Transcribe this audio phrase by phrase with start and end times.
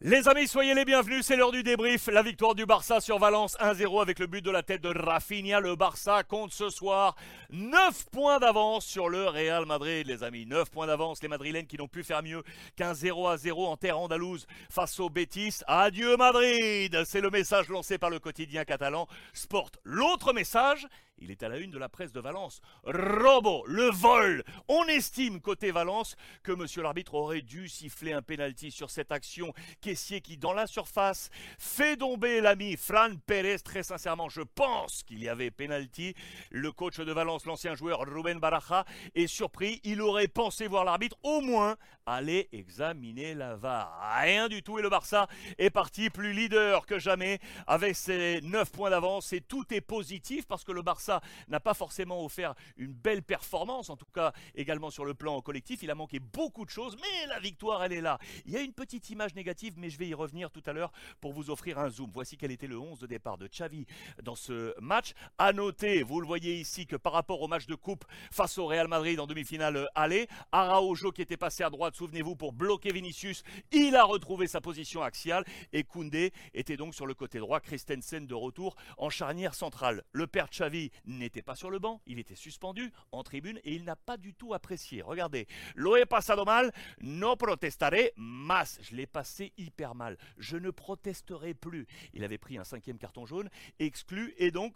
[0.00, 2.06] Les amis, soyez les bienvenus, c'est l'heure du débrief.
[2.06, 5.58] La victoire du Barça sur Valence 1-0 avec le but de la tête de Rafinha.
[5.58, 7.16] Le Barça compte ce soir
[7.50, 10.46] 9 points d'avance sur le Real Madrid, les amis.
[10.46, 12.44] 9 points d'avance, les Madrilènes qui n'ont pu faire mieux
[12.76, 15.62] qu'un 0 0 en terre andalouse face au Betis.
[15.66, 19.72] Adieu Madrid C'est le message lancé par le quotidien catalan Sport.
[19.82, 20.86] L'autre message,
[21.20, 22.60] il est à la une de la presse de Valence.
[22.84, 24.44] Robo, le vol.
[24.68, 29.52] On estime côté Valence que monsieur l'arbitre aurait dû siffler un penalty sur cette action.
[29.80, 33.58] Caissier qui, dans la surface, fait tomber l'ami Fran Pérez.
[33.60, 36.14] Très sincèrement, je pense qu'il y avait penalty.
[36.50, 39.80] Le coach de Valence, l'ancien joueur Ruben Baraja, est surpris.
[39.84, 44.00] Il aurait pensé voir l'arbitre au moins aller examiner la VAR.
[44.22, 45.26] Rien du tout et le Barça
[45.58, 50.46] est parti plus leader que jamais avec ses 9 points d'avance et tout est positif
[50.46, 51.07] parce que le Barça
[51.48, 55.82] n'a pas forcément offert une belle performance, en tout cas également sur le plan collectif.
[55.82, 58.18] Il a manqué beaucoup de choses, mais la victoire, elle est là.
[58.46, 60.92] Il y a une petite image négative, mais je vais y revenir tout à l'heure
[61.20, 62.10] pour vous offrir un zoom.
[62.12, 63.86] Voici quel était le 11 de départ de Xavi
[64.22, 65.12] dans ce match.
[65.38, 68.66] À noter, vous le voyez ici, que par rapport au match de coupe face au
[68.66, 73.42] Real Madrid en demi-finale aller, Araujo qui était passé à droite, souvenez-vous, pour bloquer Vinicius,
[73.72, 78.26] il a retrouvé sa position axiale et Koundé était donc sur le côté droit, Christensen
[78.26, 80.02] de retour en charnière centrale.
[80.12, 83.84] Le père Xavi n'était pas sur le banc, il était suspendu en tribune et il
[83.84, 85.02] n'a pas du tout apprécié.
[85.02, 88.78] Regardez, lo he pasado mal, no protestaré mas.
[88.82, 90.16] Je l'ai passé hyper mal.
[90.38, 91.86] Je ne protesterai plus.
[92.14, 94.74] Il avait pris un cinquième carton jaune, exclu et donc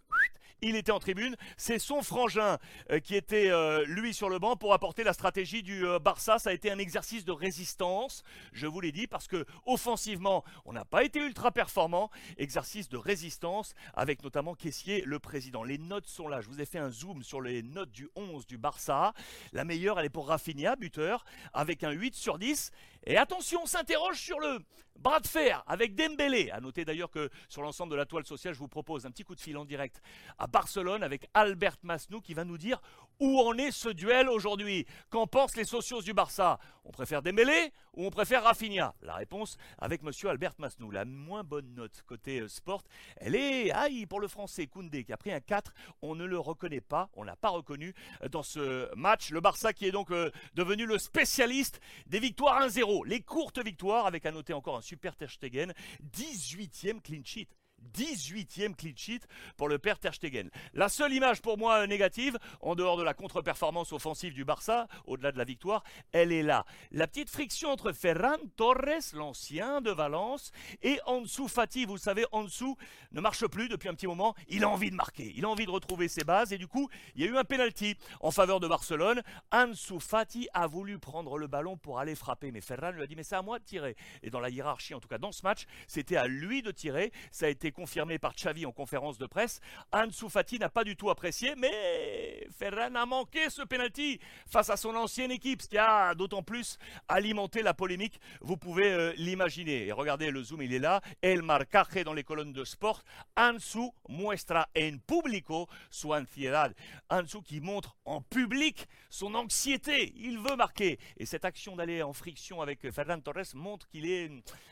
[0.60, 1.36] il était en tribune.
[1.56, 2.58] C'est son frangin
[2.90, 6.38] euh, qui était euh, lui sur le banc pour apporter la stratégie du euh, Barça.
[6.38, 8.22] Ça a été un exercice de résistance,
[8.52, 12.10] je vous l'ai dit, parce que offensivement, on n'a pas été ultra performant.
[12.36, 15.62] Exercice de résistance avec notamment Caissier, le président.
[15.62, 16.40] Les notes sont là.
[16.40, 19.14] Je vous ai fait un zoom sur les notes du 11 du Barça.
[19.52, 22.70] La meilleure, elle est pour Rafinha, buteur, avec un 8 sur 10.
[23.04, 24.60] Et attention, on s'interroge sur le
[24.96, 26.50] bras de fer avec Dembélé.
[26.50, 29.24] À noter d'ailleurs que sur l'ensemble de la toile sociale, je vous propose un petit
[29.24, 30.00] coup de fil en direct
[30.38, 32.80] à Barcelone avec Albert Masnou qui va nous dire
[33.20, 34.86] où en est ce duel aujourd'hui.
[35.10, 36.58] Qu'en pensent les socios du Barça?
[36.84, 38.94] On préfère Dembélé ou on préfère Rafinha?
[39.02, 40.90] La réponse avec monsieur Albert Masnou.
[40.90, 42.82] La moins bonne note côté euh, sport,
[43.18, 45.72] elle est aïe pour le français Koundé qui a pris un 4.
[46.02, 49.30] On ne le reconnaît pas, on l'a pas reconnu euh, dans ce match.
[49.30, 53.06] Le Barça qui est donc euh, devenu le spécialiste des victoires 1-0.
[53.06, 55.72] Les courtes victoires avec à noter encore un super Terstegen,
[56.14, 57.48] 18e clean sheet.
[57.94, 59.20] 18e clean sheet
[59.56, 60.50] pour le père Ter Stegen.
[60.74, 65.32] La seule image pour moi négative, en dehors de la contre-performance offensive du Barça, au-delà
[65.32, 65.82] de la victoire,
[66.12, 66.64] elle est là.
[66.90, 71.84] La petite friction entre Ferran Torres, l'ancien de Valence, et Ansu Fati.
[71.84, 72.74] Vous savez, Ansu
[73.12, 74.34] ne marche plus depuis un petit moment.
[74.48, 76.88] Il a envie de marquer, il a envie de retrouver ses bases, et du coup,
[77.14, 79.22] il y a eu un penalty en faveur de Barcelone.
[79.50, 83.16] Ansu Fati a voulu prendre le ballon pour aller frapper, mais Ferran lui a dit
[83.16, 83.96] mais c'est à moi de tirer.
[84.22, 87.12] Et dans la hiérarchie, en tout cas dans ce match, c'était à lui de tirer.
[87.30, 89.60] Ça a été confirmé par Xavi en conférence de presse.
[89.92, 94.76] Ansu Fati n'a pas du tout apprécié, mais Ferran a manqué ce penalty face à
[94.76, 96.78] son ancienne équipe, ce qui a d'autant plus
[97.08, 98.20] alimenté la polémique.
[98.40, 99.86] Vous pouvez euh, l'imaginer.
[99.86, 101.00] Et regardez, le zoom, il est là.
[101.22, 103.02] El marcaje dans les colonnes de sport.
[103.36, 106.74] Ansu muestra en público su ansiedad.
[107.10, 110.12] Ansu qui montre en public son anxiété.
[110.16, 110.98] Il veut marquer.
[111.16, 114.30] Et cette action d'aller en friction avec Ferran Torres montre qu'il est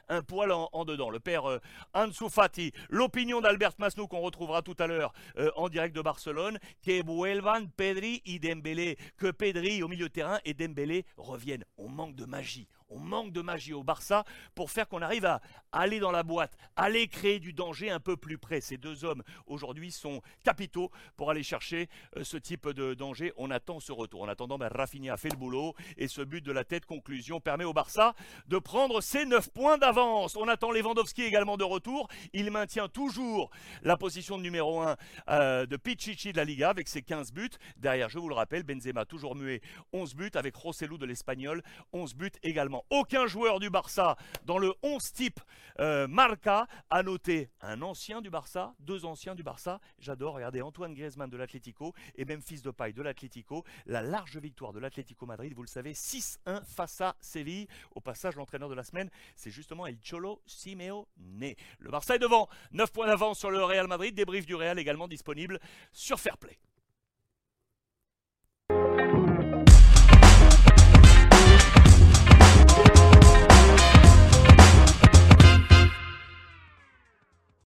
[0.09, 1.11] un poil en, dedans.
[1.11, 1.61] Le père euh,
[1.95, 6.59] Ansu Fati, L'opinion d'Albert Masnou qu'on retrouvera tout à l'heure euh, en direct de Barcelone,
[6.83, 11.65] que vuelvan Pedri y Dembélé, que Pedri au milieu de terrain et Dembélé reviennent.
[11.79, 14.25] On manque de magie, on manque de magie au Barça
[14.55, 15.41] pour faire qu'on arrive à
[15.73, 18.61] aller dans la boîte, aller créer du danger un peu plus près.
[18.61, 23.33] Ces deux hommes aujourd'hui sont capitaux pour aller chercher euh, ce type de danger.
[23.37, 24.23] On attend ce retour.
[24.23, 27.41] En attendant, ben, Rafinha a fait le boulot et ce but de la tête conclusion
[27.41, 28.15] permet au Barça
[28.49, 30.37] de prendre ses 9 points d'avance.
[30.37, 32.09] On attend Lewandowski également de retour.
[32.33, 33.51] Il maintient toujours
[33.83, 34.97] la position de numéro 1
[35.29, 37.51] euh, de Pichichi de la Liga avec ses 15 buts.
[37.77, 39.61] Derrière, je vous le rappelle, Benzema toujours muet,
[39.93, 41.63] 11 buts avec Rossellou de l'Espagnol,
[41.93, 45.41] 11 buts également aucun joueur du Barça dans le 11 type
[45.81, 49.81] euh, Marca a noté un ancien du Barça, deux anciens du Barça.
[49.99, 53.65] J'adore, regardez Antoine Griezmann de l'Atlético et même fils de paille de l'Atlético.
[53.87, 57.67] La large victoire de l'Atlético Madrid, vous le savez, 6-1 face à Séville.
[57.95, 61.07] Au passage, l'entraîneur de la semaine, c'est justement El Cholo Simeone.
[61.79, 64.15] Le Barça est devant, 9 points d'avance sur le Real Madrid.
[64.15, 65.61] Débrief du Real également disponible
[65.93, 66.59] sur Fairplay.